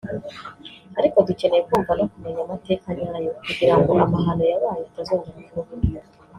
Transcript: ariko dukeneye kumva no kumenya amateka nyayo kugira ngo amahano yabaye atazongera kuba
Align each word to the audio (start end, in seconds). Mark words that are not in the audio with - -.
ariko 0.99 1.17
dukeneye 1.27 1.61
kumva 1.69 1.91
no 1.99 2.05
kumenya 2.11 2.41
amateka 2.45 2.87
nyayo 2.97 3.31
kugira 3.45 3.75
ngo 3.79 3.89
amahano 4.05 4.43
yabaye 4.51 4.81
atazongera 4.89 5.41
kuba 5.53 5.71